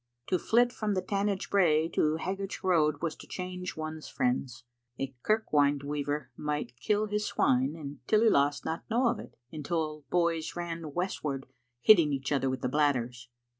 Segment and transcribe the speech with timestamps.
[0.29, 4.63] To flit from the Tanage brae to Haggart'sroad was to change one's friends.
[4.99, 10.03] A kirk wynd weaver might kill his swine and Tillyloss not know of it until
[10.09, 11.45] boys ran westward
[11.81, 13.29] hitting each other with the bladders.